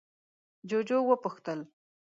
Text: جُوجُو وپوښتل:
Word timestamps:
جُوجُو 0.69 0.99
وپوښتل: 1.05 1.59